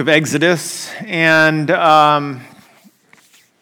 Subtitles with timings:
[0.00, 2.40] of Exodus and, um,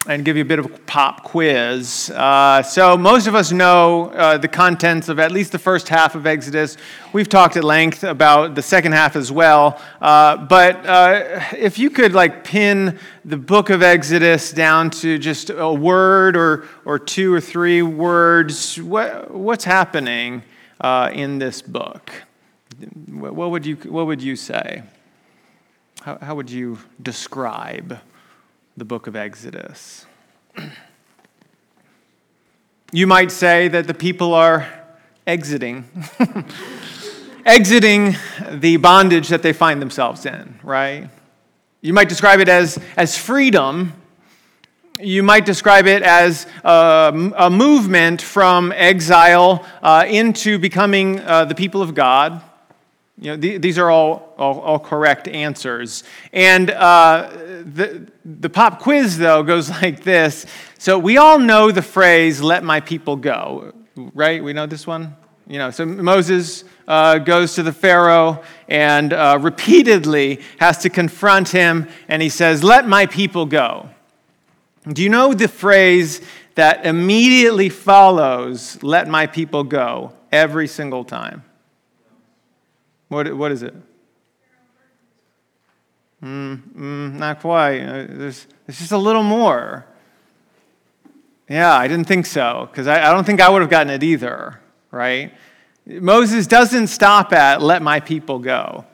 [0.07, 2.09] and give you a bit of a pop quiz.
[2.09, 6.15] Uh, so, most of us know uh, the contents of at least the first half
[6.15, 6.77] of Exodus.
[7.11, 9.81] We've talked at length about the second half as well.
[9.99, 15.49] Uh, but uh, if you could, like, pin the book of Exodus down to just
[15.49, 20.43] a word or, or two or three words, what, what's happening
[20.79, 22.11] uh, in this book?
[23.09, 24.83] What would you, what would you say?
[26.01, 27.99] How, how would you describe
[28.77, 30.05] the book of Exodus?
[32.93, 34.65] You might say that the people are
[35.27, 35.83] exiting,
[37.45, 38.15] exiting
[38.49, 41.09] the bondage that they find themselves in, right?
[41.81, 43.91] You might describe it as, as freedom.
[45.01, 51.55] You might describe it as a, a movement from exile uh, into becoming uh, the
[51.55, 52.41] people of God.
[53.21, 56.05] You know, these are all, all, all, correct answers.
[56.31, 57.29] And uh,
[57.65, 60.45] the, the pop quiz, though, goes like this.
[60.77, 64.41] So we all know the phrase, let my people go, right?
[64.41, 65.17] We know this one?
[65.47, 71.49] You know, so Moses uh, goes to the Pharaoh and uh, repeatedly has to confront
[71.49, 73.89] him, and he says, let my people go.
[74.87, 76.21] Do you know the phrase
[76.55, 81.43] that immediately follows, let my people go, every single time?
[83.09, 83.75] What, what is it?
[86.23, 87.81] Mm, mm, not quite.
[87.81, 89.85] Uh, there's, there's just a little more.
[91.49, 94.03] Yeah, I didn't think so, because I, I don't think I would have gotten it
[94.03, 94.59] either,
[94.91, 95.33] right?
[95.87, 98.85] Moses doesn't stop at let my people go.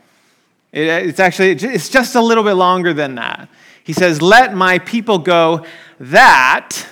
[0.71, 3.49] It, it's actually, it's just a little bit longer than that.
[3.83, 5.65] He says, let my people go
[5.99, 6.87] that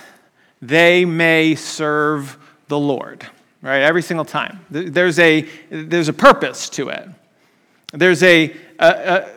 [0.60, 2.36] they may serve
[2.68, 3.26] the Lord
[3.64, 3.80] right?
[3.80, 4.60] Every single time.
[4.70, 7.08] There's a, there's a purpose to it.
[7.92, 9.28] There's a, a, a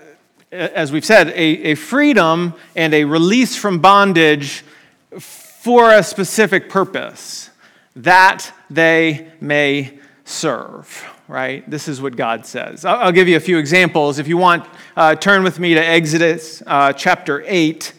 [0.52, 4.66] as we've said, a, a freedom and a release from bondage
[5.18, 7.50] for a specific purpose
[7.96, 11.68] that they may serve, right?
[11.70, 12.84] This is what God says.
[12.84, 14.20] I'll, I'll give you a few examples.
[14.20, 17.94] If you want, uh, turn with me to Exodus uh, chapter 8.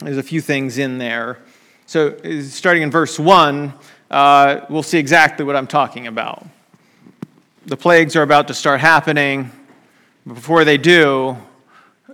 [0.00, 1.38] There's a few things in there.
[1.86, 3.72] So, starting in verse 1,
[4.10, 6.46] uh, we'll see exactly what I'm talking about.
[7.66, 9.50] The plagues are about to start happening.
[10.26, 11.36] Before they do,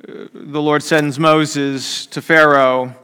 [0.03, 2.95] the Lord sends Moses to Pharaoh.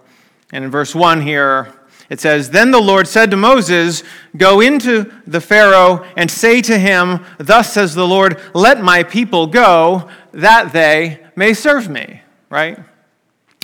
[0.53, 1.73] And in verse 1 here,
[2.09, 4.03] it says, Then the Lord said to Moses,
[4.37, 9.47] Go into the Pharaoh and say to him, Thus says the Lord, Let my people
[9.47, 12.23] go, that they may serve me.
[12.49, 12.81] Right?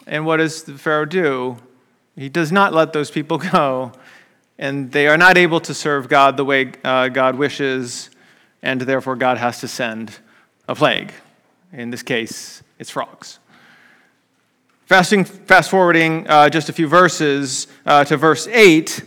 [0.06, 1.56] And what does the Pharaoh do?
[2.15, 3.92] He does not let those people go
[4.58, 8.10] and they are not able to serve God the way uh, God wishes,
[8.62, 10.18] and therefore God has to send
[10.68, 11.12] a plague.
[11.72, 13.38] In this case, it's frogs.
[14.86, 19.02] Fasting, fast forwarding uh, just a few verses uh, to verse 8,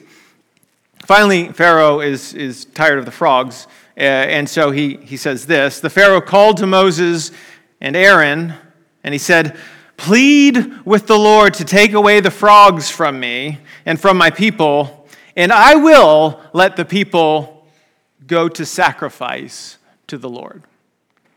[1.05, 3.65] finally, Pharaoh is, is tired of the frogs,
[3.97, 7.31] uh, and so he, he says this The Pharaoh called to Moses
[7.81, 8.53] and Aaron,
[9.03, 9.57] and he said,
[9.97, 14.98] Plead with the Lord to take away the frogs from me and from my people
[15.39, 17.65] and I will let the people
[18.27, 19.77] go to sacrifice
[20.07, 20.63] to the Lord.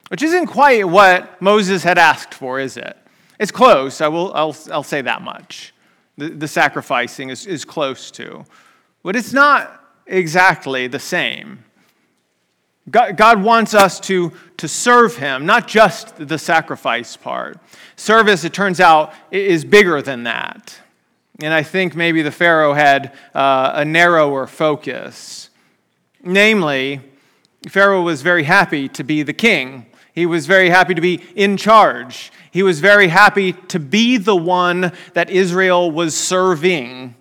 [0.08, 2.96] Which isn't quite what Moses had asked for, is it?
[3.38, 5.72] It's close, I will, I'll, I'll say that much.
[6.18, 8.44] The, the sacrificing is, is close to.
[9.04, 11.62] But it's not exactly the same.
[12.90, 17.60] God, God wants us to, to serve Him, not just the sacrifice part.
[17.94, 20.81] Service, it turns out, is bigger than that.
[21.40, 25.50] And I think maybe the Pharaoh had uh, a narrower focus.
[26.22, 27.00] Namely,
[27.68, 29.86] Pharaoh was very happy to be the king.
[30.12, 32.30] He was very happy to be in charge.
[32.50, 37.14] He was very happy to be the one that Israel was serving.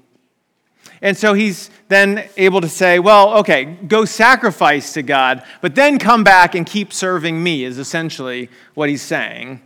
[1.02, 5.98] And so he's then able to say, well, okay, go sacrifice to God, but then
[5.98, 9.62] come back and keep serving me, is essentially what he's saying.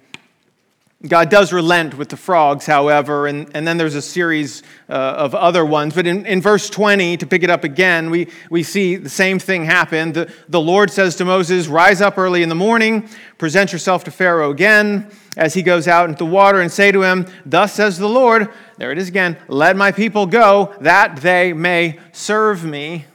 [1.07, 5.35] God does relent with the frogs, however, and, and then there's a series uh, of
[5.35, 5.93] other ones.
[5.93, 9.37] But in, in verse 20, to pick it up again, we, we see the same
[9.37, 10.13] thing happen.
[10.13, 14.11] The, the Lord says to Moses, Rise up early in the morning, present yourself to
[14.11, 17.99] Pharaoh again as he goes out into the water, and say to him, Thus says
[17.99, 23.05] the Lord, there it is again, let my people go, that they may serve me.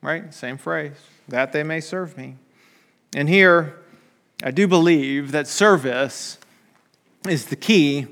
[0.00, 0.32] Right?
[0.32, 0.92] Same phrase,
[1.26, 2.36] that they may serve me.
[3.14, 3.76] And here,
[4.42, 6.38] I do believe that service
[7.26, 8.06] is the key,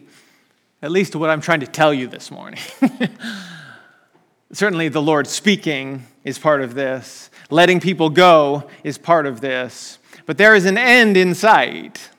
[0.82, 2.60] at least to what I'm trying to tell you this morning.
[4.52, 9.98] Certainly, the Lord speaking is part of this, letting people go is part of this.
[10.24, 12.10] But there is an end in sight,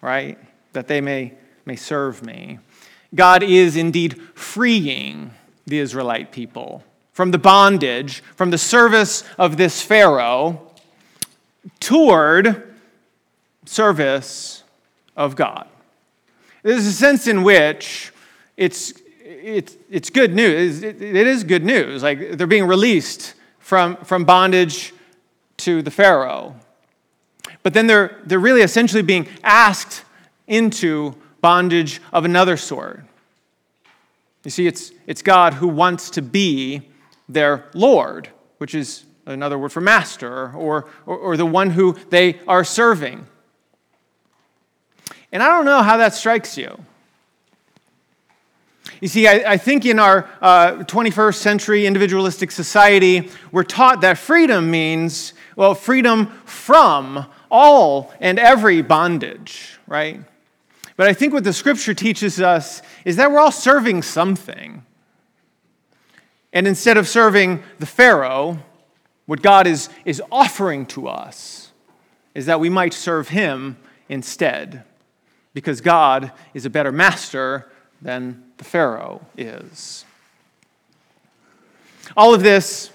[0.00, 0.38] right?
[0.74, 1.32] that they may,
[1.64, 2.58] may serve me.
[3.14, 5.30] God is indeed freeing
[5.66, 10.70] the Israelite people from the bondage, from the service of this Pharaoh,
[11.80, 12.74] toward
[13.64, 14.64] service
[15.16, 15.68] of God.
[16.64, 18.10] There's a sense in which
[18.56, 20.82] it's, it's, it's good news.
[20.82, 22.02] It, it is good news.
[22.02, 24.94] Like they're being released from, from bondage
[25.58, 26.56] to the Pharaoh.
[27.62, 30.04] But then they're, they're really essentially being asked
[30.46, 33.04] into bondage of another sort.
[34.42, 36.88] You see, it's, it's God who wants to be
[37.28, 42.40] their Lord, which is another word for master, or, or, or, the one who they
[42.48, 43.26] are serving.
[45.34, 46.78] And I don't know how that strikes you.
[49.00, 54.16] You see, I, I think in our uh, 21st century individualistic society, we're taught that
[54.16, 60.20] freedom means, well, freedom from all and every bondage, right?
[60.96, 64.84] But I think what the scripture teaches us is that we're all serving something.
[66.52, 68.60] And instead of serving the Pharaoh,
[69.26, 71.72] what God is, is offering to us
[72.36, 73.78] is that we might serve him
[74.08, 74.84] instead,
[75.54, 77.70] because God is a better master
[78.02, 80.04] than the Pharaoh is.
[82.16, 82.90] All of this,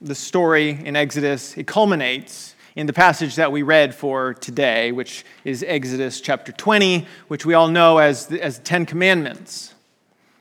[0.00, 5.24] the story in Exodus, it culminates in the passage that we read for today, which
[5.44, 9.74] is Exodus chapter 20, which we all know as the, as Ten Commandments.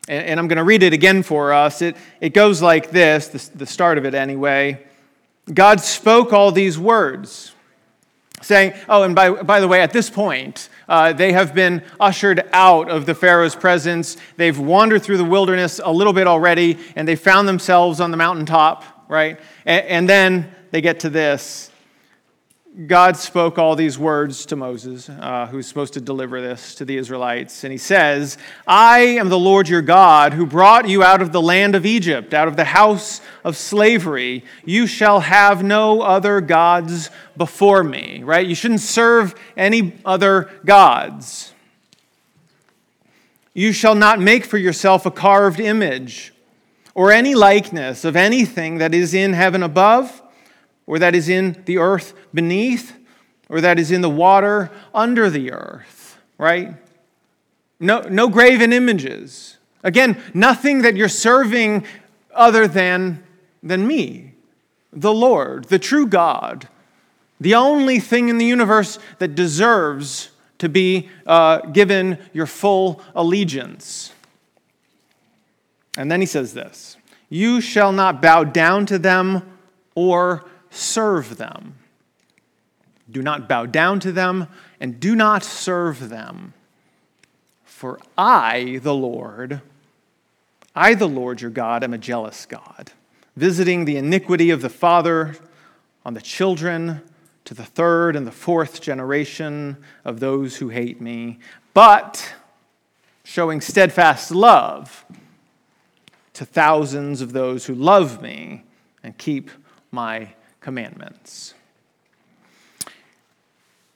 [0.07, 1.81] And, and I'm going to read it again for us.
[1.81, 4.86] It, it goes like this, the, the start of it anyway.
[5.51, 7.54] God spoke all these words,
[8.41, 12.47] saying, Oh, and by, by the way, at this point, uh, they have been ushered
[12.53, 14.18] out of the Pharaoh's presence.
[14.38, 18.18] They've wandered through the wilderness a little bit already, and they found themselves on the
[18.18, 19.39] mountaintop, right?
[19.65, 21.69] and, and then they get to this
[22.88, 26.96] God spoke all these words to Moses, uh, who's supposed to deliver this to the
[26.96, 27.66] Israelites.
[27.66, 31.42] And he says, I am the Lord your God who brought you out of the
[31.42, 34.46] land of Egypt, out of the house of slavery.
[34.64, 38.48] You shall have no other gods before me, right?
[38.48, 41.52] You shouldn't serve any other gods.
[43.54, 46.34] You shall not make for yourself a carved image
[46.94, 50.22] or any likeness of anything that is in heaven above
[50.89, 52.97] or that is in the earth beneath,
[53.47, 56.74] or that is in the water under the earth, right?
[57.80, 59.59] No, no graven images.
[59.83, 61.86] Again, nothing that you're serving
[62.33, 63.24] other than,
[63.62, 64.33] than me,
[64.91, 66.68] the Lord, the true God,
[67.39, 74.12] the only thing in the universe that deserves to be uh, given your full allegiance.
[75.95, 76.97] And then he says this
[77.30, 79.44] You shall not bow down to them
[79.94, 81.75] or serve them.
[83.10, 84.48] Do not bow down to them,
[84.80, 86.54] and do not serve them.
[87.66, 89.62] For I, the Lord,
[90.75, 92.92] I, the Lord your God, am a jealous God,
[93.36, 95.36] visiting the iniquity of the father
[96.06, 97.01] on the children
[97.45, 101.39] to the third and the fourth generation of those who hate me,
[101.74, 102.33] but
[103.24, 105.06] showing steadfast love
[106.33, 108.63] to thousands of those who love me
[109.04, 109.50] and keep
[109.92, 110.30] my
[110.62, 111.54] commandments.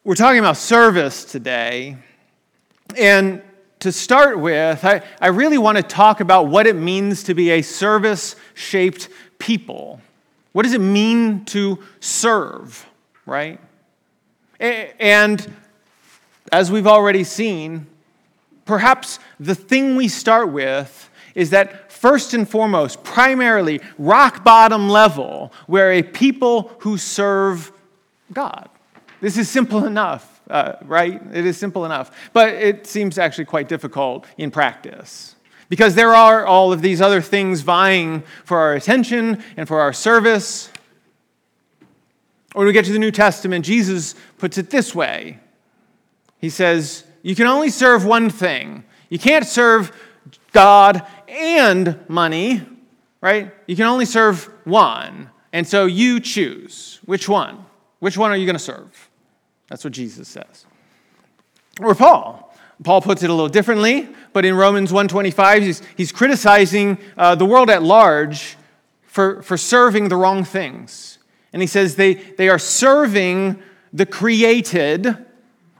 [0.03, 1.97] We're talking about service today.
[2.97, 3.41] And
[3.79, 7.51] to start with, I, I really want to talk about what it means to be
[7.51, 10.01] a service shaped people.
[10.53, 12.85] What does it mean to serve,
[13.25, 13.59] right?
[14.59, 15.53] And
[16.51, 17.87] as we've already seen,
[18.65, 25.51] perhaps the thing we start with is that first and foremost, primarily, rock bottom level,
[25.67, 27.71] we're a people who serve
[28.31, 28.69] God.
[29.21, 31.21] This is simple enough, uh, right?
[31.33, 32.11] It is simple enough.
[32.33, 35.35] But it seems actually quite difficult in practice.
[35.69, 39.93] Because there are all of these other things vying for our attention and for our
[39.93, 40.69] service.
[42.53, 45.39] When we get to the New Testament, Jesus puts it this way
[46.37, 48.83] He says, You can only serve one thing.
[49.09, 49.91] You can't serve
[50.51, 52.61] God and money,
[53.21, 53.51] right?
[53.67, 55.29] You can only serve one.
[55.51, 56.99] And so you choose.
[57.05, 57.65] Which one?
[57.99, 59.09] Which one are you going to serve?
[59.67, 60.65] That's what Jesus says.
[61.81, 62.55] Or Paul.
[62.83, 67.45] Paul puts it a little differently, but in Romans 1.25, he's, he's criticizing uh, the
[67.45, 68.57] world at large
[69.03, 71.19] for, for serving the wrong things.
[71.53, 73.61] And he says they, they are serving
[73.93, 75.15] the created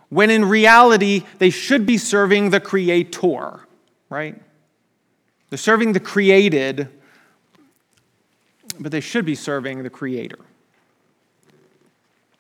[0.10, 3.68] when in reality they should be serving the creator,
[4.10, 4.40] right?
[5.54, 6.90] They're serving the created,
[8.80, 10.40] but they should be serving the creator.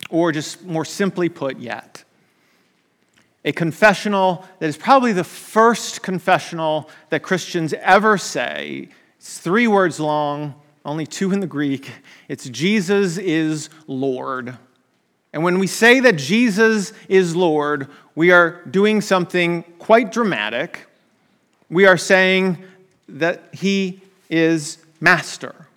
[0.10, 2.05] Or just more simply put, yet.
[3.46, 8.89] a confessional that is probably the first confessional that Christians ever say.
[9.17, 10.55] It's three words long,
[10.86, 11.91] only two in the Greek.
[12.27, 14.58] It's Jesus is Lord.
[15.34, 20.88] And when we say that Jesus is Lord, we are doing something quite dramatic.
[21.70, 22.63] We are saying
[23.08, 25.68] that he is master,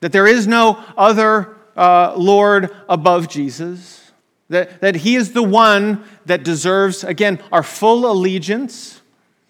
[0.00, 4.04] that there is no other uh, Lord above Jesus
[4.48, 9.00] that, that he is the one that deserves, again, our full allegiance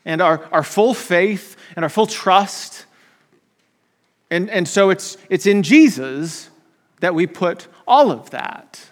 [0.05, 2.87] and our, our full faith and our full trust.
[4.31, 6.51] And, and so it's, it's in Jesus
[7.01, 8.89] that we put all of that.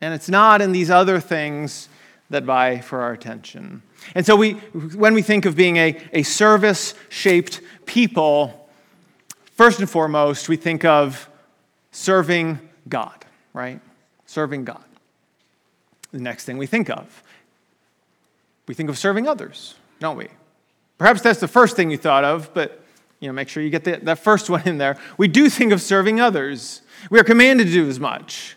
[0.00, 1.88] And it's not in these other things
[2.30, 3.82] that vie for our attention.
[4.14, 8.68] And so we, when we think of being a, a service shaped people,
[9.52, 11.28] first and foremost, we think of
[11.90, 13.80] serving God, right?
[14.26, 14.84] serving God.
[16.12, 17.22] The next thing we think of,
[18.68, 20.28] we think of serving others, don't we?
[20.98, 22.82] Perhaps that's the first thing you thought of, but
[23.20, 24.98] you know, make sure you get the, that first one in there.
[25.16, 26.82] We do think of serving others.
[27.10, 28.55] We are commanded to do as much.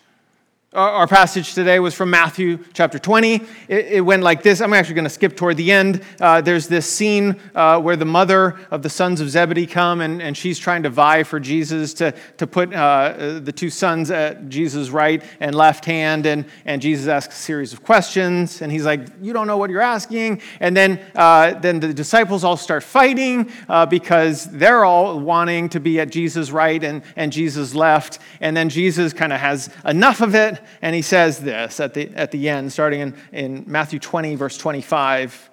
[0.72, 3.42] Our passage today was from Matthew chapter 20.
[3.68, 4.62] It, went like this.
[4.62, 6.04] I'm actually going to skip toward the end.
[6.22, 10.22] Uh, there's this scene uh, where the mother of the sons of Zebedee come and,
[10.22, 14.48] and she's trying to vie for Jesus to, to put uh, the two sons at
[14.48, 16.28] Jesus' right and left hand.
[16.28, 18.62] And, and Jesus asks a series of questions.
[18.62, 20.40] And he's like, You don't know what you're asking.
[20.60, 25.80] And then, uh, then the disciples all start fighting uh, because they're all wanting to
[25.80, 28.20] be at Jesus' right and, and Jesus' left.
[28.40, 32.10] And then Jesus kind of has enough of it and he says this at the,
[32.16, 35.50] at the end, starting in, in Matthew 20, verse 25.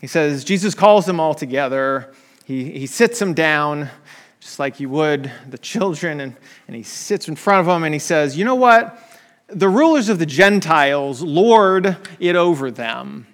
[0.00, 2.12] He says, Jesus calls them all together.
[2.44, 3.88] He, he sits them down,
[4.40, 7.94] just like you would the children, and, and he sits in front of them and
[7.94, 8.98] he says, You know what?
[9.48, 13.26] The rulers of the Gentiles lord it over them.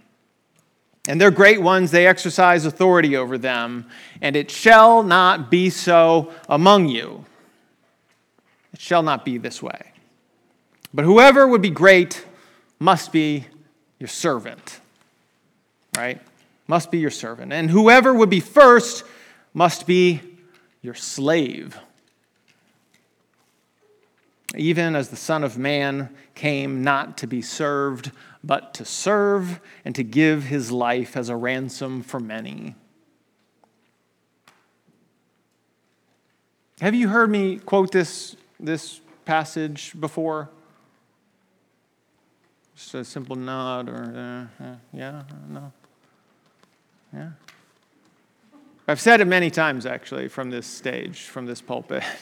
[1.08, 3.86] And they're great ones, they exercise authority over them.
[4.20, 7.24] And it shall not be so among you.
[8.72, 9.92] It shall not be this way.
[10.92, 12.24] But whoever would be great
[12.78, 13.46] must be
[13.98, 14.80] your servant,
[15.96, 16.20] right?
[16.66, 17.52] Must be your servant.
[17.52, 19.04] And whoever would be first
[19.54, 20.20] must be
[20.82, 21.78] your slave.
[24.56, 28.10] Even as the Son of Man came not to be served,
[28.42, 32.74] but to serve and to give his life as a ransom for many.
[36.80, 40.48] Have you heard me quote this, this passage before?
[42.80, 45.70] Just a simple nod or, uh, uh, yeah, no.
[47.12, 47.28] Yeah.
[48.88, 52.02] I've said it many times actually from this stage, from this pulpit.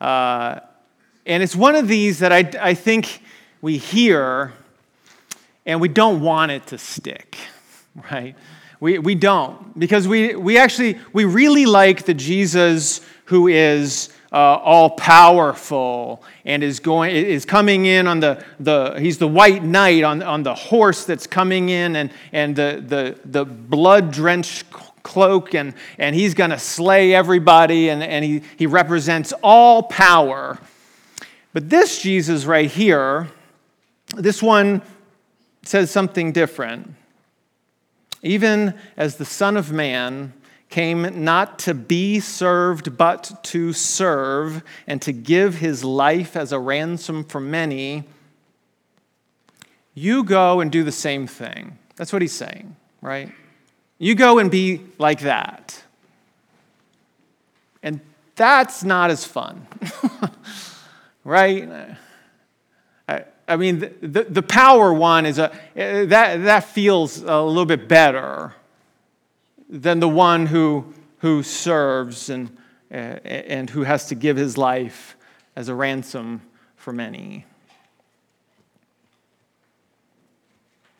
[0.00, 0.58] Uh,
[1.26, 3.22] and it's one of these that I, I think
[3.60, 4.52] we hear
[5.64, 7.38] and we don't want it to stick,
[8.10, 8.34] right?
[8.80, 14.36] We, we don't, because we, we actually, we really like the Jesus who is uh,
[14.36, 20.04] all powerful and is going is coming in on the, the he's the white knight
[20.04, 24.70] on, on the horse that's coming in and, and the, the, the blood drenched
[25.02, 30.58] cloak and, and he's going to slay everybody and, and he, he represents all power.
[31.52, 33.28] But this jesus right here
[34.16, 34.82] this one
[35.62, 36.94] says something different.
[38.22, 40.32] Even as the son of man
[40.72, 46.58] came not to be served, but to serve, and to give his life as a
[46.58, 48.04] ransom for many,
[49.94, 51.78] you go and do the same thing.
[51.96, 53.30] That's what he's saying, right?
[53.98, 55.80] You go and be like that.
[57.82, 58.00] And
[58.34, 59.66] that's not as fun,
[61.24, 61.96] right?
[63.46, 67.88] I, mean, the, the, the, power one is a, that, that feels a little bit
[67.88, 68.54] better
[69.72, 72.54] than the one who, who serves and,
[72.92, 75.16] uh, and who has to give his life
[75.56, 76.42] as a ransom
[76.76, 77.46] for many.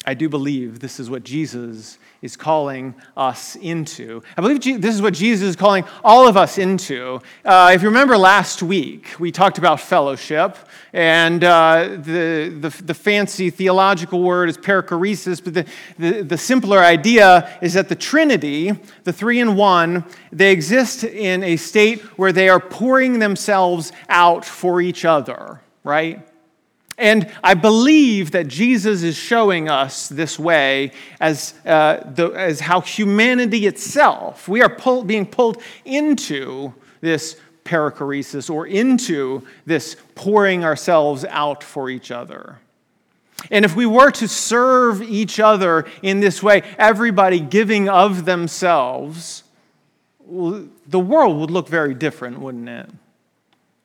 [0.06, 4.22] I do believe this is what Jesus is calling us into.
[4.36, 7.20] I believe this is what Jesus is calling all of us into.
[7.44, 10.56] Uh, if you remember last week, we talked about fellowship,
[10.92, 15.66] and uh, the, the, the, fancy theological word is perichoresis, but the,
[15.98, 21.42] the, the simpler idea is that the Trinity, the three in one, they exist in
[21.42, 26.28] a state where they are pouring themselves out for each other, right?
[26.98, 32.80] And I believe that Jesus is showing us this way as, uh, the, as how
[32.80, 41.24] humanity itself, we are pull, being pulled into this perichoresis or into this pouring ourselves
[41.24, 42.58] out for each other.
[43.50, 49.42] And if we were to serve each other in this way, everybody giving of themselves,
[50.28, 52.88] the world would look very different, wouldn't it?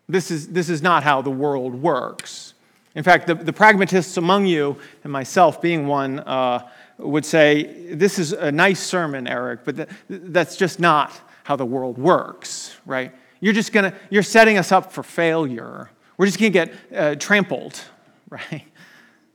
[0.08, 2.54] This is, this is not how the world works.
[2.98, 8.18] In fact, the, the pragmatists among you, and myself being one, uh, would say, This
[8.18, 11.12] is a nice sermon, Eric, but th- that's just not
[11.44, 13.13] how the world works, right?
[13.39, 15.92] You're just gonna, you're setting us up for failure.
[16.18, 17.80] We're just gonna get uh, trampled,
[18.32, 18.63] right?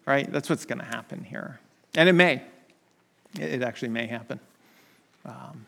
[0.06, 0.30] Right?
[0.32, 1.60] That's what's gonna happen here.
[1.94, 2.42] And it may.
[3.38, 4.40] It actually may happen.
[5.24, 5.66] Um,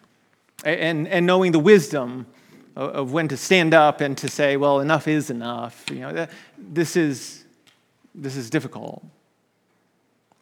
[0.65, 2.27] and, and knowing the wisdom
[2.75, 6.27] of, of when to stand up and to say, well, enough is enough, you know,
[6.59, 7.44] this is,
[8.15, 9.05] this is difficult.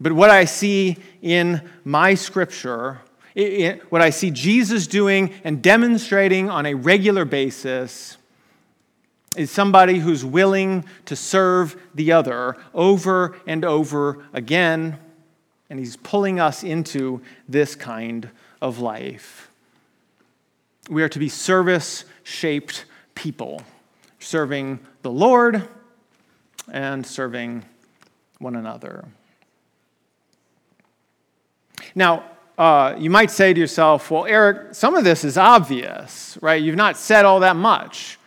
[0.01, 3.01] But what I see in my scripture,
[3.89, 8.17] what I see Jesus doing and demonstrating on a regular basis,
[9.37, 14.99] is somebody who's willing to serve the other over and over again.
[15.71, 18.29] And he's pulling us into this kind
[18.61, 19.51] of life.
[20.91, 23.63] We are to be service shaped people,
[24.19, 25.69] serving the Lord
[26.71, 27.65] and serving
[28.39, 29.05] one another.
[31.95, 32.25] Now,
[32.59, 36.63] uh, you might say to yourself, well, Eric, some of this is obvious, right?
[36.63, 38.19] You've not said all that much.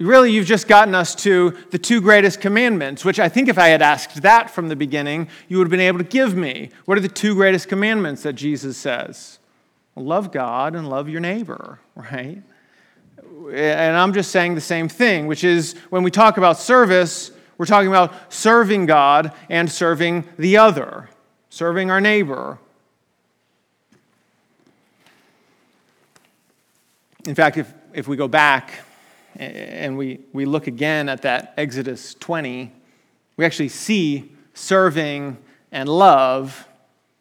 [0.00, 3.68] Really, you've just gotten us to the two greatest commandments, which I think if I
[3.68, 6.70] had asked that from the beginning, you would have been able to give me.
[6.84, 9.40] What are the two greatest commandments that Jesus says?
[9.96, 12.42] Well, love God and love your neighbor, right?
[13.52, 17.66] And I'm just saying the same thing, which is when we talk about service, we're
[17.66, 21.08] talking about serving God and serving the other
[21.50, 22.58] serving our neighbor.
[27.26, 28.84] In fact, if, if we go back
[29.36, 32.72] and we, we look again at that Exodus 20,
[33.36, 35.36] we actually see serving
[35.70, 36.66] and love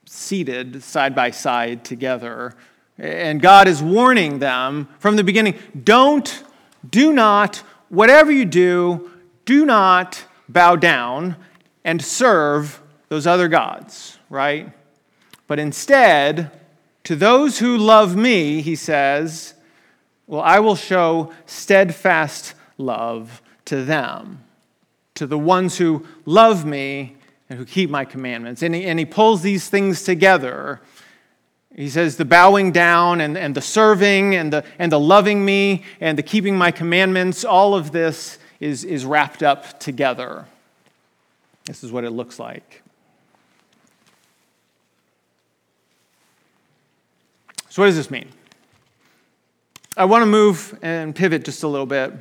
[0.05, 2.53] seated side by side together.
[2.97, 6.43] And God is warning them from the beginning don't,
[6.89, 7.57] do not,
[7.89, 9.11] whatever you do,
[9.45, 11.35] do not bow down
[11.83, 14.71] and serve those other gods right?
[15.47, 16.51] But instead,
[17.03, 19.53] to those who love me, he says,
[20.25, 24.43] well, I will show steadfast love to them,
[25.15, 27.15] to the ones who love me
[27.49, 28.61] and who keep my commandments.
[28.61, 30.81] And he, and he pulls these things together.
[31.75, 35.83] He says the bowing down and, and the serving and the, and the loving me
[35.99, 40.45] and the keeping my commandments, all of this is, is wrapped up together.
[41.65, 42.81] This is what it looks like.
[47.69, 48.29] So, what does this mean?
[49.95, 52.13] I want to move and pivot just a little bit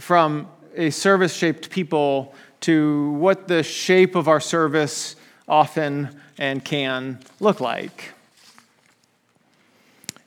[0.00, 7.20] from a service shaped people to what the shape of our service often and can
[7.40, 8.13] look like.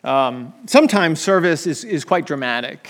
[0.08, 2.90] Um, sometimes service is, is quite dramatic.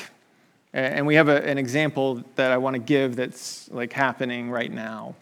[0.72, 4.72] And we have a, an example that I want to give that's like happening right
[4.72, 5.16] now.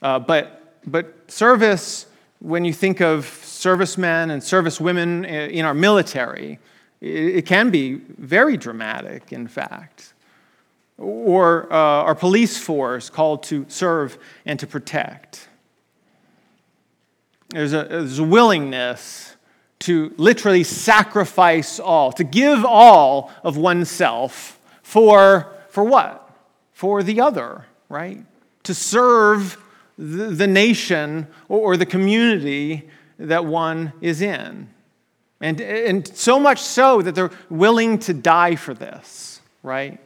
[0.00, 2.06] Uh, but, but service
[2.38, 6.60] when you think of servicemen and servicewomen in our military,
[7.00, 10.14] it can be very dramatic, in fact.
[10.98, 15.48] Or uh, our police force called to serve and to protect.
[17.48, 19.34] There's a, there's a willingness
[19.80, 26.30] to literally sacrifice all, to give all of oneself for, for what?
[26.72, 28.24] For the other, right?
[28.64, 29.56] To serve
[29.96, 32.88] the nation or the community
[33.18, 34.68] that one is in.
[35.40, 39.98] And, and so much so that they're willing to die for this, right?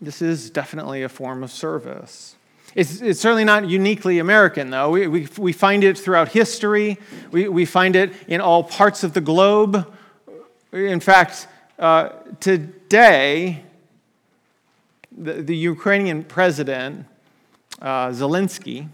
[0.00, 2.36] This is definitely a form of service.
[2.74, 4.90] It's, it's certainly not uniquely American, though.
[4.90, 6.98] We, we, we find it throughout history,
[7.30, 9.92] we, we find it in all parts of the globe.
[10.72, 11.46] In fact,
[11.78, 12.08] uh,
[12.40, 13.62] today,
[15.16, 17.06] the, the Ukrainian president
[17.80, 18.88] uh, Zelensky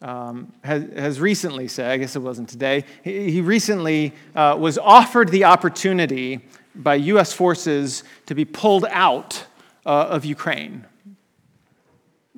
[0.00, 4.78] um, has, has, recently said, I guess it wasn't today, he, he recently uh, was
[4.78, 6.40] offered the opportunity
[6.74, 7.32] by U.S.
[7.32, 9.46] forces to be pulled out
[9.86, 10.84] uh, of Ukraine.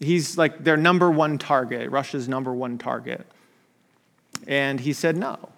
[0.01, 3.27] He's like their number one target, Russia's number one target.
[4.47, 5.49] And he said no.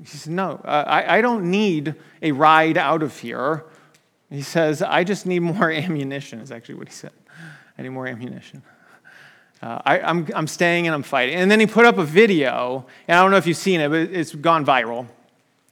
[0.00, 3.64] He said, no, I, I don't need a ride out of here.
[4.30, 7.12] He says, I just need more ammunition, is actually what he said.
[7.76, 8.62] I need more ammunition.
[9.62, 11.34] Uh, I, am I'm, I'm staying and I'm fighting.
[11.34, 13.90] And then he put up a video, and I don't know if you've seen it,
[13.90, 15.06] but it's gone viral.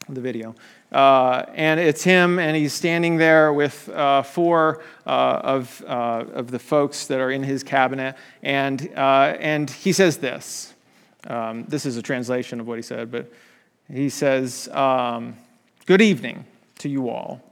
[0.08, 0.54] the video.
[0.90, 5.10] Uh, and it's him, and he's standing there with uh, four uh,
[5.44, 10.16] of, uh, of the folks that are in his cabinet, and, uh, and he says
[10.16, 10.72] this.
[11.26, 13.30] Um, this is a translation of what he said, but
[13.92, 15.36] he says, um,
[15.84, 16.44] Good evening
[16.78, 17.42] to you all.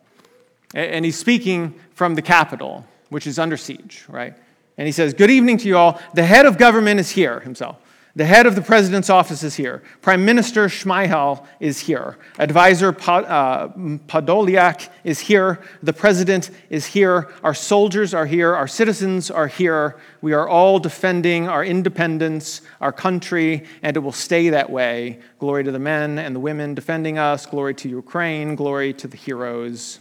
[0.74, 4.34] And he's speaking from the Capitol, which is under siege, right?
[4.76, 6.00] And he says, Good evening to you all.
[6.14, 7.78] The head of government is here himself.
[8.16, 9.82] The head of the president's office is here.
[10.00, 12.16] Prime Minister Shmyhal is here.
[12.38, 15.60] Advisor uh, Podolyak is here.
[15.82, 17.28] The president is here.
[17.44, 18.54] Our soldiers are here.
[18.54, 19.98] Our citizens are here.
[20.22, 25.20] We are all defending our independence, our country, and it will stay that way.
[25.38, 27.44] Glory to the men and the women defending us.
[27.44, 28.54] Glory to Ukraine.
[28.54, 30.00] Glory to the heroes.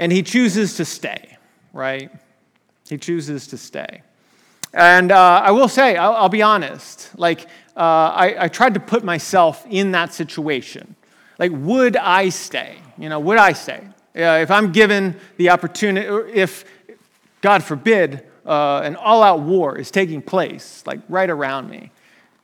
[0.00, 1.36] And he chooses to stay,
[1.72, 2.10] right?
[2.88, 4.02] He chooses to stay.
[4.74, 7.42] And uh, I will say, I'll, I'll be honest, like,
[7.76, 10.96] uh, I, I tried to put myself in that situation.
[11.38, 12.78] Like, would I stay?
[12.98, 13.80] You know, would I stay?
[14.16, 16.64] Uh, if I'm given the opportunity, or if,
[17.40, 21.92] God forbid, uh, an all out war is taking place, like right around me,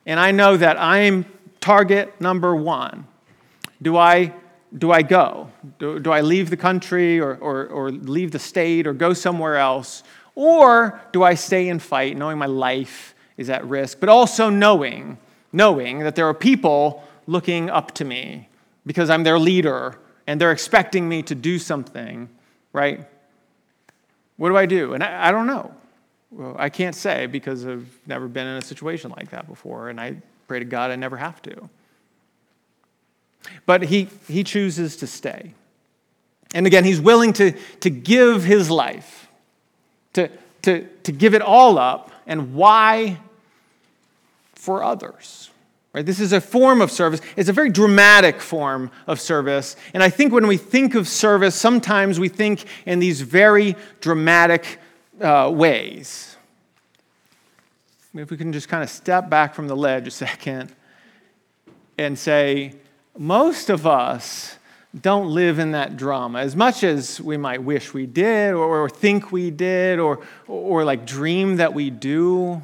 [0.05, 1.25] and I know that I'm
[1.59, 3.07] target number one,
[3.81, 4.33] do I,
[4.77, 5.49] do I go?
[5.79, 9.57] Do, do I leave the country or, or, or leave the state or go somewhere
[9.57, 10.03] else?
[10.35, 15.17] Or do I stay and fight, knowing my life is at risk, but also knowing,
[15.51, 18.49] knowing that there are people looking up to me
[18.85, 22.29] because I'm their leader and they're expecting me to do something,
[22.73, 23.05] right?
[24.37, 24.93] What do I do?
[24.93, 25.73] And I, I don't know.
[26.31, 29.99] Well, I can't say because I've never been in a situation like that before, and
[29.99, 30.15] I
[30.47, 31.69] pray to God I never have to.
[33.65, 35.53] But he, he chooses to stay.
[36.53, 39.20] And again, he's willing to, to give his life
[40.13, 40.29] to,
[40.63, 43.17] to, to give it all up, and why?
[44.55, 45.49] For others.
[45.93, 46.05] Right?
[46.05, 47.19] This is a form of service.
[47.35, 49.75] It's a very dramatic form of service.
[49.93, 54.79] And I think when we think of service, sometimes we think in these very dramatic
[55.19, 56.37] uh, ways.
[58.13, 60.73] If we can just kind of step back from the ledge a second
[61.97, 62.73] and say,
[63.17, 64.57] most of us
[64.99, 68.89] don't live in that drama as much as we might wish we did or, or
[68.89, 72.61] think we did or, or like dream that we do.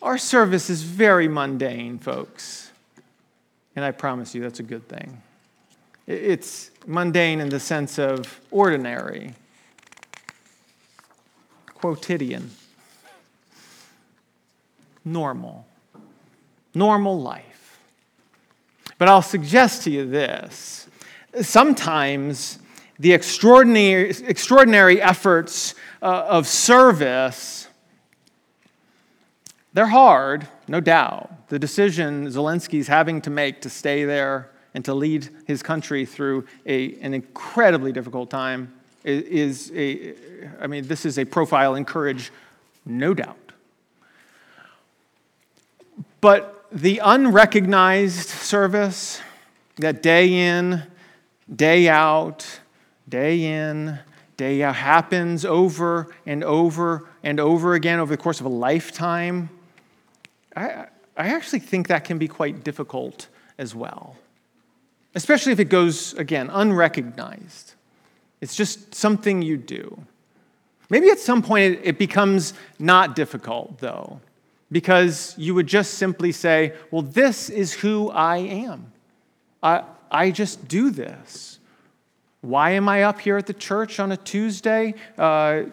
[0.00, 2.70] Our service is very mundane, folks.
[3.76, 5.22] And I promise you that's a good thing.
[6.06, 9.34] It's mundane in the sense of ordinary,
[11.74, 12.50] quotidian,
[15.04, 15.66] normal,
[16.74, 17.51] normal life.
[19.02, 20.86] But I'll suggest to you this.
[21.40, 22.60] Sometimes
[23.00, 27.66] the extraordinary, extraordinary efforts uh, of service
[29.72, 31.48] they're hard no doubt.
[31.48, 36.46] The decision zelensky's having to make to stay there and to lead his country through
[36.64, 40.14] a, an incredibly difficult time is a
[40.60, 42.30] i mean this is a profile in courage
[42.86, 43.50] no doubt.
[46.20, 49.20] But the unrecognized service
[49.76, 50.82] that day in,
[51.54, 52.60] day out,
[53.08, 53.98] day in,
[54.38, 59.50] day out happens over and over and over again over the course of a lifetime,
[60.56, 64.16] I, I actually think that can be quite difficult as well.
[65.14, 67.74] Especially if it goes, again, unrecognized.
[68.40, 70.02] It's just something you do.
[70.88, 74.20] Maybe at some point it, it becomes not difficult, though
[74.72, 78.90] because you would just simply say, Well, this is who I am.
[79.62, 81.60] I, I just do this.
[82.40, 85.64] Why am I up here at the church on a Tuesday uh,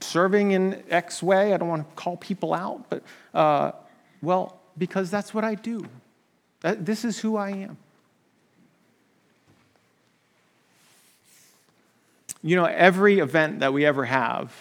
[0.00, 1.54] serving in X way?
[1.54, 3.72] I don't want to call people out, but uh,
[4.20, 5.86] well, because that's what I do.
[6.62, 7.76] That, this is who I am.
[12.42, 14.52] You know, every event that we ever have,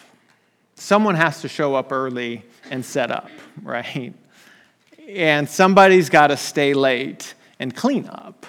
[0.76, 3.30] someone has to show up early and set up,
[3.64, 4.14] right?
[5.08, 8.46] And somebody's got to stay late and clean up.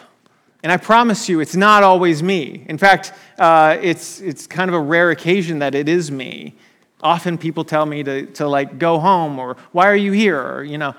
[0.62, 2.64] And I promise you, it's not always me.
[2.68, 6.54] In fact, uh, it's, it's kind of a rare occasion that it is me.
[7.02, 10.38] Often people tell me to, to like go home or why are you here?
[10.38, 10.94] Or, you know,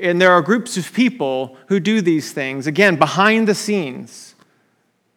[0.00, 4.34] and there are groups of people who do these things, again, behind the scenes.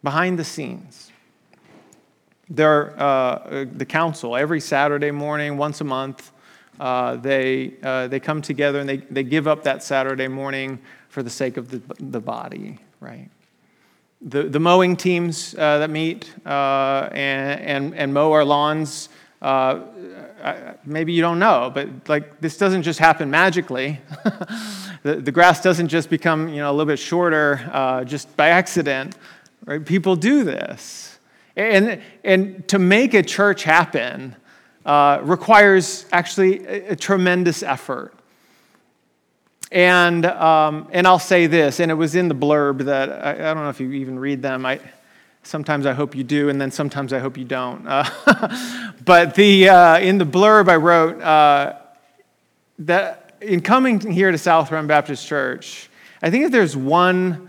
[0.02, 1.10] Behind the scenes
[2.50, 6.32] their, uh, the council every Saturday morning, once a month.
[6.80, 10.78] Uh, they, uh, they come together and they, they give up that Saturday morning
[11.10, 13.28] for the sake of the, the body, right?
[14.22, 19.10] The, the mowing teams uh, that meet uh, and, and, and mow our lawns,
[19.42, 19.80] uh,
[20.86, 24.00] maybe you don't know, but like this doesn't just happen magically.
[25.02, 28.48] The, the grass doesn't just become you know, a little bit shorter uh, just by
[28.48, 29.16] accident,
[29.64, 29.82] right?
[29.82, 31.18] People do this.
[31.56, 34.36] And, and to make a church happen
[34.90, 38.12] uh, requires actually a, a, tremendous effort.
[39.70, 43.54] And, um, and I'll say this, and it was in the blurb that I, I
[43.54, 44.66] don't know if you even read them.
[44.66, 44.80] I,
[45.42, 47.86] Sometimes I hope you do, and then sometimes I hope you don't.
[47.86, 48.04] Uh,
[49.04, 51.78] but the, uh, in the blurb I wrote uh,
[52.80, 55.88] that in coming here to South Run Baptist Church,
[56.20, 57.48] I think if there's one,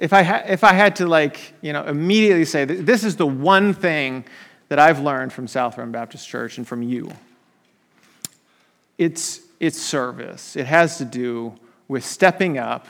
[0.00, 3.26] if I, ha- if I had to like, you know, immediately say this is the
[3.26, 4.24] one thing
[4.72, 7.12] that I've learned from South Run Baptist Church and from you,
[8.96, 10.56] it's, it's service.
[10.56, 11.52] It has to do
[11.88, 12.86] with stepping up,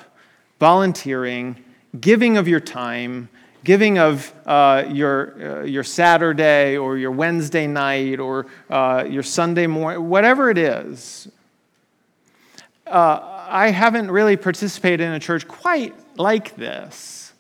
[0.61, 1.57] volunteering,
[2.01, 3.29] giving of your time,
[3.65, 9.67] giving of uh, your, uh, your Saturday or your Wednesday night or uh, your Sunday
[9.67, 11.27] morning, whatever it is.
[12.87, 13.19] Uh,
[13.49, 17.33] I haven't really participated in a church quite like this.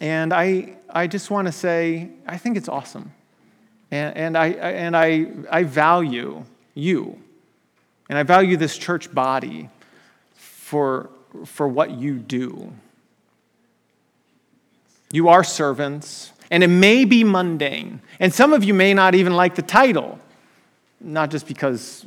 [0.00, 3.12] And I, I just want to say, I think it's awesome.
[3.90, 7.18] And, and, I, and I, I value you.
[8.08, 9.70] And I value this church body
[10.34, 11.10] for,
[11.44, 12.72] for what you do.
[15.10, 18.00] You are servants, and it may be mundane.
[18.20, 20.18] And some of you may not even like the title,
[21.00, 22.06] not just because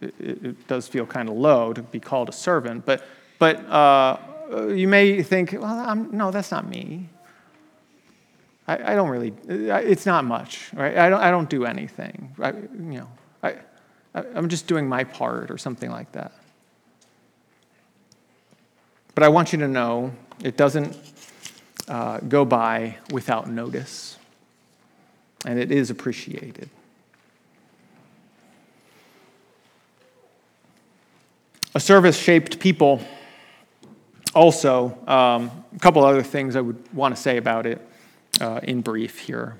[0.00, 3.04] it, it does feel kind of low to be called a servant, but,
[3.38, 4.18] but uh,
[4.68, 7.08] you may think, well, I'm, no, that's not me.
[8.66, 10.96] I, I, don't really, it's not much, right?
[10.96, 12.34] I don't, I don't do anything.
[12.40, 13.08] I, you know,
[13.42, 13.56] I,
[14.14, 16.32] I'm just doing my part or something like that.
[19.14, 20.96] But I want you to know it doesn't
[21.88, 24.18] uh, go by without notice,
[25.44, 26.70] and it is appreciated.
[31.74, 33.02] A service shaped people.
[34.34, 37.80] Also, um, a couple other things I would want to say about it
[38.40, 39.56] uh, in brief here.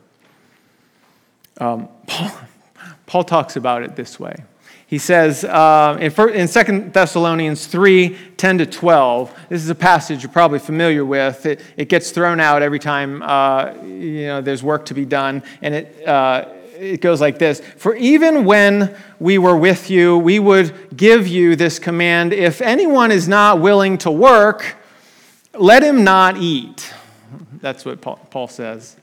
[1.59, 2.31] Um, Paul,
[3.07, 4.45] Paul talks about it this way.
[4.87, 10.23] He says uh, in, in 2 Thessalonians 3 10 to 12, this is a passage
[10.23, 11.47] you're probably familiar with.
[11.47, 15.43] It, it gets thrown out every time uh, you know, there's work to be done,
[15.63, 16.47] and it, uh,
[16.79, 21.57] it goes like this For even when we were with you, we would give you
[21.57, 24.77] this command if anyone is not willing to work,
[25.55, 26.93] let him not eat.
[27.65, 28.95] That's what Paul, says.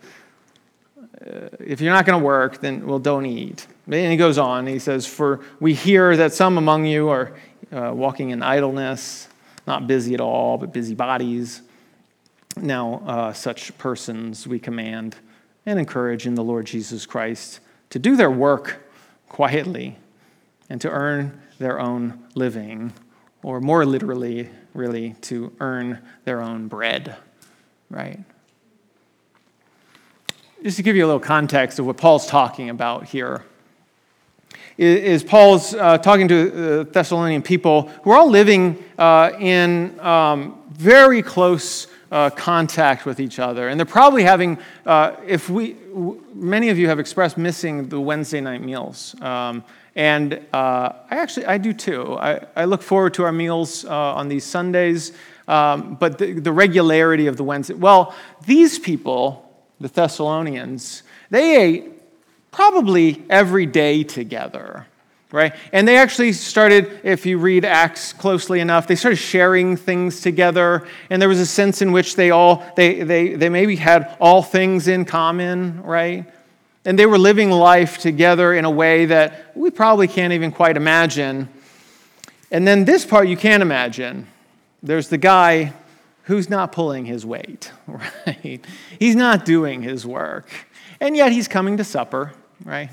[1.00, 3.65] Uh, if you're not going to work, then well, don't eat.
[3.88, 7.34] And he goes on, he says, For we hear that some among you are
[7.71, 9.28] uh, walking in idleness,
[9.65, 11.63] not busy at all, but busy bodies.
[12.56, 15.15] Now, uh, such persons we command
[15.65, 18.88] and encourage in the Lord Jesus Christ to do their work
[19.28, 19.97] quietly
[20.69, 22.93] and to earn their own living,
[23.41, 27.15] or more literally, really, to earn their own bread,
[27.89, 28.19] right?
[30.63, 33.43] Just to give you a little context of what Paul's talking about here
[34.78, 40.62] is Paul's uh, talking to uh, Thessalonian people who are all living uh, in um,
[40.71, 43.69] very close uh, contact with each other.
[43.69, 48.00] And they're probably having, uh, if we, w- many of you have expressed missing the
[48.00, 49.19] Wednesday night meals.
[49.19, 49.63] Um,
[49.95, 52.17] and uh, I actually, I do too.
[52.19, 55.12] I, I look forward to our meals on these Sundays,
[55.47, 59.47] um, but the, the regularity of the Wednesday, well, these people,
[59.82, 61.91] the Thessalonians, they ate
[62.52, 64.86] probably every day together
[65.32, 65.56] right?
[65.72, 70.88] And they actually started if you read acts closely enough they started sharing things together.
[71.10, 74.44] And there was a sense in which they all they they, they maybe had all
[74.44, 76.26] things in common right?
[76.84, 80.78] And they were living life together in a way that we probably can't even quite
[80.78, 81.48] imagine.
[82.50, 84.28] And then this part you can't imagine.
[84.84, 85.74] There's the guy
[86.24, 88.66] who's not pulling his weight right
[89.00, 90.50] he's not doing his work
[91.00, 92.34] and yet he's coming to supper
[92.66, 92.90] right?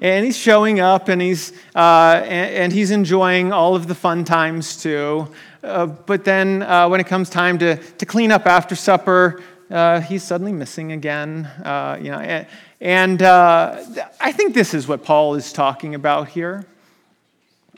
[0.00, 4.24] And he's showing up and he's, uh, and, and, he's enjoying all of the fun
[4.24, 5.28] times too.
[5.62, 10.00] Uh, but then uh, when it comes time to, to clean up after supper, uh,
[10.00, 11.44] he's suddenly missing again.
[11.64, 12.46] Uh, you know, and,
[12.80, 13.84] and uh,
[14.20, 16.64] I think this is what Paul is talking about here.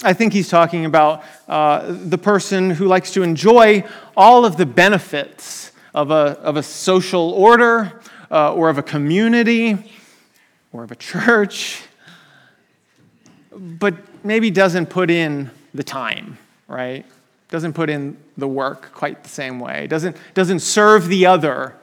[0.05, 3.85] I think he's talking about uh, the person who likes to enjoy
[4.17, 9.93] all of the benefits of a, of a social order uh, or of a community
[10.73, 11.83] or of a church,
[13.53, 17.07] but maybe doesn't put in the time, right?
[17.49, 21.77] Doesn't put in the work quite the same way, doesn't, doesn't serve the other.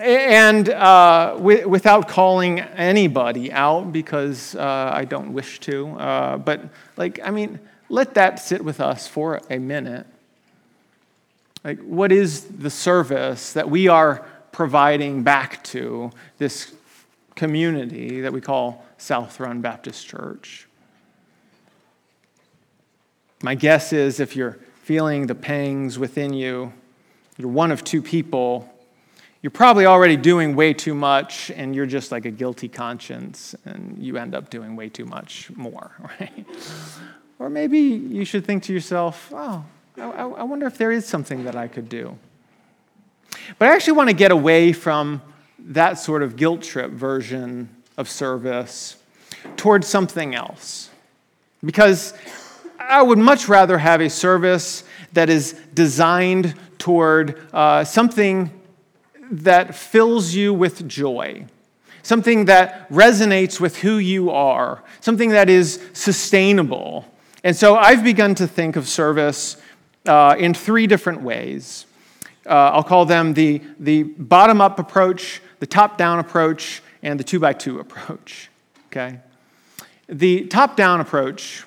[0.00, 6.62] And uh, w- without calling anybody out, because uh, I don't wish to, uh, but
[6.96, 10.06] like, I mean, let that sit with us for a minute.
[11.62, 16.74] Like, what is the service that we are providing back to this
[17.36, 20.66] community that we call South Run Baptist Church?
[23.42, 26.72] My guess is if you're feeling the pangs within you,
[27.38, 28.73] you're one of two people.
[29.44, 33.94] You're probably already doing way too much, and you're just like a guilty conscience, and
[34.00, 36.46] you end up doing way too much more, right?
[37.38, 39.62] Or maybe you should think to yourself, oh,
[39.98, 42.16] I, I wonder if there is something that I could do.
[43.58, 45.20] But I actually want to get away from
[45.58, 48.96] that sort of guilt trip version of service
[49.58, 50.88] towards something else.
[51.62, 52.14] Because
[52.80, 58.50] I would much rather have a service that is designed toward uh, something
[59.30, 61.46] that fills you with joy,
[62.02, 67.04] something that resonates with who you are, something that is sustainable.
[67.42, 69.56] And so I've begun to think of service
[70.06, 71.86] uh, in three different ways.
[72.46, 77.24] Uh, I'll call them the, the bottom up approach, the top down approach, and the
[77.24, 78.50] two by two approach.
[78.86, 79.20] Okay?
[80.08, 81.64] The top down approach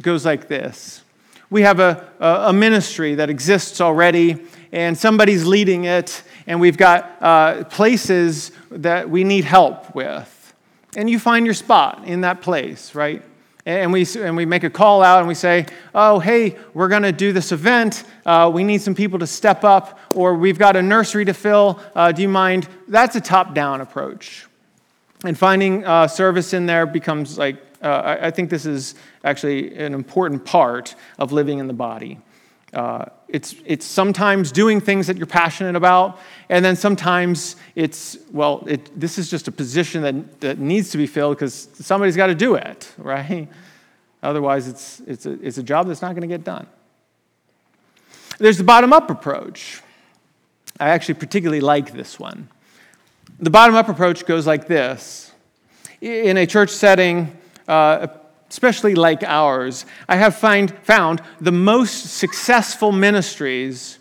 [0.00, 1.02] goes like this
[1.50, 7.16] We have a, a ministry that exists already, and somebody's leading it, and we've got
[7.20, 10.54] uh, places that we need help with.
[10.96, 13.22] And you find your spot in that place, right?
[13.64, 17.04] And we, and we make a call out and we say, oh, hey, we're going
[17.04, 18.02] to do this event.
[18.26, 21.80] Uh, we need some people to step up, or we've got a nursery to fill.
[21.94, 22.68] Uh, do you mind?
[22.88, 24.46] That's a top down approach.
[25.24, 29.76] And finding uh, service in there becomes like, uh, I, I, think this is actually
[29.76, 32.18] an important part of living in the body.
[32.72, 38.64] Uh, it's, it's sometimes doing things that you're passionate about, and then sometimes it's, well,
[38.66, 42.28] it, this is just a position that, that needs to be filled because somebody's got
[42.28, 43.48] to do it, right?
[44.22, 46.66] Otherwise, it's, it's, a, it's a job that's not going to get done.
[48.38, 49.82] There's the bottom up approach.
[50.80, 52.48] I actually particularly like this one.
[53.38, 55.32] The bottom up approach goes like this
[56.00, 57.36] In a church setting,
[57.68, 58.06] uh,
[58.52, 63.98] especially like ours, I have find, found the most successful ministries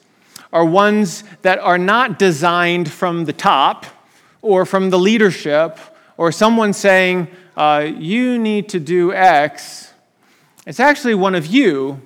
[0.51, 3.85] are ones that are not designed from the top
[4.41, 5.79] or from the leadership
[6.17, 9.93] or someone saying, uh, you need to do X.
[10.67, 12.01] It's actually one of you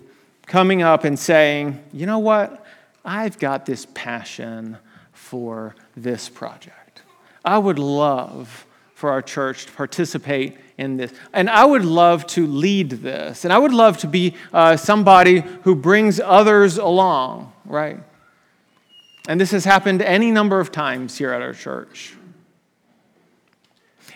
[0.46, 2.64] coming up and saying, you know what?
[3.04, 4.78] I've got this passion
[5.14, 7.02] for this project.
[7.44, 11.14] I would love for our church to participate in this.
[11.34, 13.46] And I would love to lead this.
[13.46, 18.00] And I would love to be uh, somebody who brings others along, right?
[19.28, 22.16] And this has happened any number of times here at our church.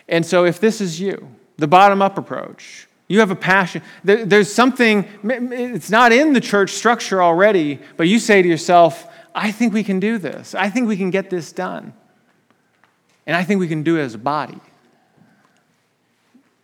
[0.07, 3.81] And so, if this is you, the bottom up approach, you have a passion.
[4.03, 9.51] There's something, it's not in the church structure already, but you say to yourself, I
[9.51, 10.53] think we can do this.
[10.53, 11.93] I think we can get this done.
[13.25, 14.59] And I think we can do it as a body.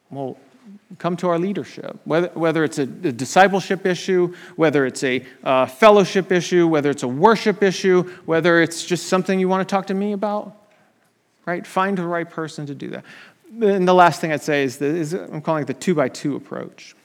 [0.10, 0.38] Well,
[0.98, 1.98] come to our leadership.
[2.06, 7.04] Whether, whether it's a, a discipleship issue, whether it's a uh, fellowship issue, whether it's
[7.04, 10.56] a worship issue, whether it's just something you want to talk to me about,
[11.46, 11.65] right?
[11.65, 13.06] Find the right person to do that.
[13.62, 16.10] And the last thing I'd say is, the, is I'm calling it the two by
[16.10, 16.96] two approach.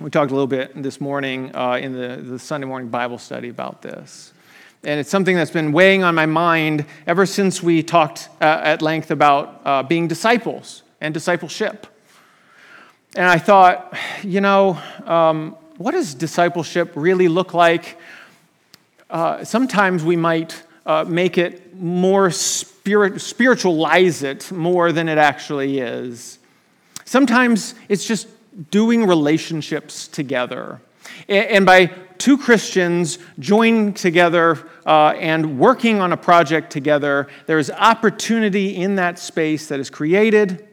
[0.00, 3.48] We talked a little bit this morning uh, in the, the Sunday morning Bible study
[3.48, 4.32] about this.
[4.84, 8.82] And it's something that's been weighing on my mind ever since we talked uh, at
[8.82, 11.86] length about uh, being disciples and discipleship.
[13.16, 17.96] And I thought, you know, um, what does discipleship really look like?
[19.08, 25.78] Uh, sometimes we might uh, make it more spirit, spiritualize it more than it actually
[25.78, 26.38] is.
[27.06, 28.28] Sometimes it's just
[28.70, 30.82] doing relationships together.
[31.26, 31.86] And by
[32.18, 38.96] two Christians joining together uh, and working on a project together, there is opportunity in
[38.96, 40.65] that space that is created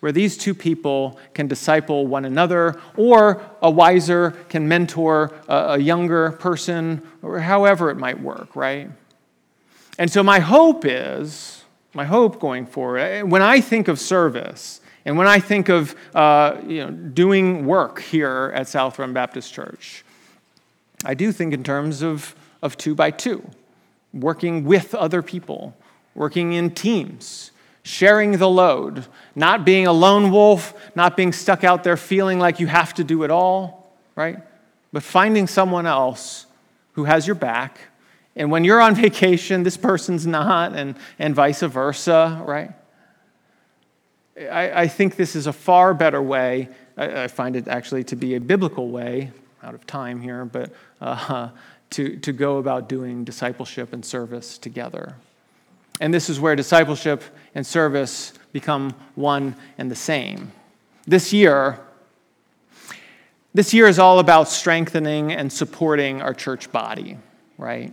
[0.00, 6.32] where these two people can disciple one another, or a wiser can mentor a, younger
[6.32, 8.90] person, or however it might work, right?
[9.98, 14.80] And so, my hope is, my hope going forward, eh, when I think of service,
[15.04, 19.52] and when I think of uh, you know, doing work here at South Run Baptist
[19.52, 20.04] Church,
[21.04, 23.48] I do think in terms of, of two by two,
[24.12, 25.76] working with other people,
[26.14, 27.50] working in teams,
[27.88, 32.60] sharing the load, not being a lone wolf, not being stuck out there feeling like
[32.60, 34.36] you have to do it all, right?
[34.92, 36.44] But finding someone else
[36.92, 37.78] who has your back.
[38.36, 42.72] And when you're on vacation, this person's not, and, and vice versa, right?
[44.38, 46.68] I, I think this is a far better way.
[46.94, 49.32] I, I find it actually to be a biblical way
[49.62, 51.48] out of time here, but uh,
[51.90, 55.14] to, to go about doing discipleship and service together.
[56.00, 57.22] And this is where discipleship
[57.54, 60.52] and service become one and the same.
[61.06, 61.80] This year,
[63.54, 67.18] this year is all about strengthening and supporting our church body,
[67.56, 67.92] right?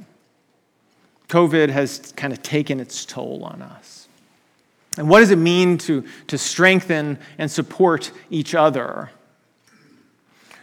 [1.29, 4.07] COVID has kind of taken its toll on us.
[4.97, 9.09] And what does it mean to, to strengthen and support each other?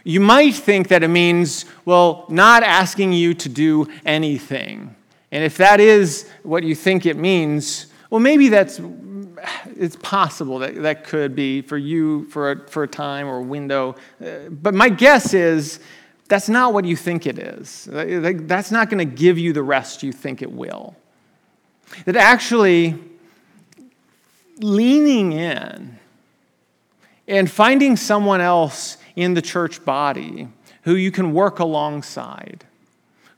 [0.03, 4.95] You might think that it means, well, not asking you to do anything.
[5.33, 8.79] And if that is what you think it means, well, maybe that's
[9.75, 13.41] it's possible that that could be for you for a, for a time or a
[13.41, 13.95] window.
[14.23, 15.79] Uh, but my guess is
[16.27, 17.89] that's not what you think it is.
[17.91, 20.95] That's not going to give you the rest you think it will.
[22.05, 22.93] That actually,
[24.57, 25.97] leaning in
[27.27, 30.47] and finding someone else in the church body
[30.83, 32.65] who you can work alongside,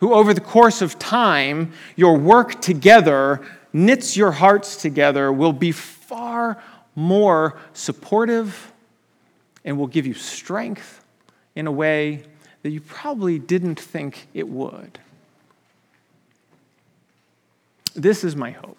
[0.05, 3.43] who over the course of time, your work together
[3.73, 6.61] knits your hearts together, will be far
[6.93, 8.71] more supportive
[9.63, 11.03] and will give you strength
[11.55, 12.21] in a way
[12.61, 14.99] that you probably didn't think it would.
[17.95, 18.77] This is my hope.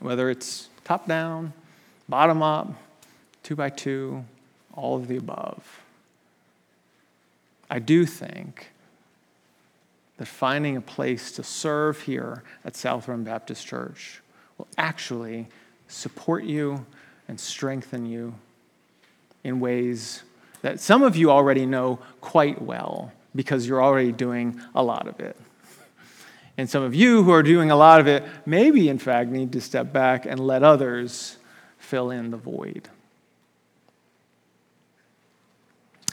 [0.00, 1.52] Whether it's top down,
[2.08, 2.74] bottom up,
[3.44, 4.24] two by two,
[4.72, 5.82] all of the above.
[7.70, 8.72] I do think
[10.18, 14.20] that finding a place to serve here at South Southern Baptist Church
[14.58, 15.48] will actually
[15.88, 16.86] support you
[17.28, 18.34] and strengthen you
[19.42, 20.22] in ways
[20.62, 25.20] that some of you already know quite well because you're already doing a lot of
[25.20, 25.36] it.
[26.56, 29.52] And some of you who are doing a lot of it maybe, in fact, need
[29.52, 31.36] to step back and let others
[31.78, 32.88] fill in the void.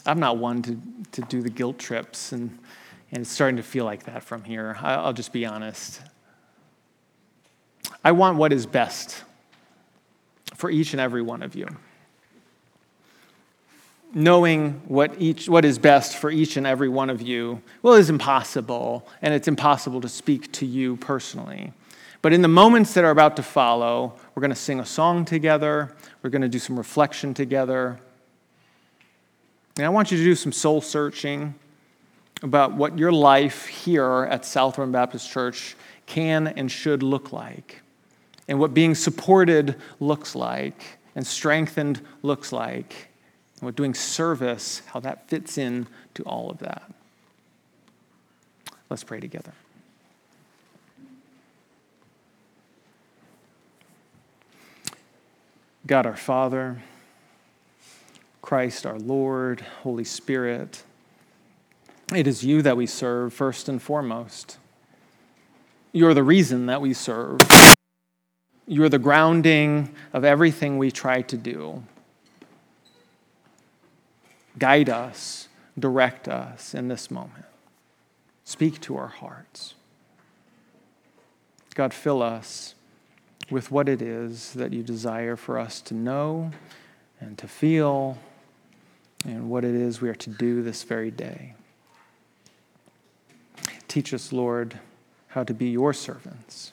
[0.06, 0.80] I'm not one to,
[1.12, 2.58] to do the guilt trips, and,
[3.12, 4.78] and it's starting to feel like that from here.
[4.82, 6.02] I'll just be honest.
[8.04, 9.24] I want what is best
[10.56, 11.68] for each and every one of you.
[14.14, 18.10] Knowing what, each, what is best for each and every one of you, well, is
[18.10, 21.74] impossible, and it's impossible to speak to you personally.
[22.22, 25.26] But in the moments that are about to follow, we're going to sing a song
[25.26, 28.00] together, we're going to do some reflection together.
[29.78, 31.56] And I want you to do some soul searching
[32.42, 35.76] about what your life here at South Run Baptist Church
[36.06, 37.82] can and should look like,
[38.48, 43.10] and what being supported looks like, and strengthened looks like,
[43.60, 46.92] and what doing service, how that fits in to all of that.
[48.90, 49.54] Let's pray together.
[55.88, 56.82] God our Father,
[58.42, 60.84] Christ our Lord, Holy Spirit,
[62.14, 64.58] it is you that we serve first and foremost.
[65.92, 67.40] You're the reason that we serve.
[68.68, 71.84] You're the grounding of everything we try to do.
[74.58, 75.48] Guide us,
[75.78, 77.46] direct us in this moment.
[78.44, 79.76] Speak to our hearts.
[81.74, 82.76] God, fill us
[83.50, 86.52] with what it is that you desire for us to know
[87.20, 88.18] and to feel
[89.26, 91.54] and what it is we are to do this very day.
[93.92, 94.80] Teach us, Lord,
[95.28, 96.72] how to be your servants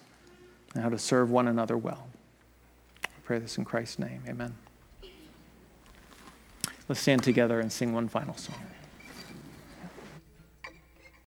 [0.73, 2.07] and how to serve one another well.
[3.03, 4.23] I pray this in Christ's name.
[4.29, 4.55] Amen.
[6.89, 8.55] Let's stand together and sing one final song.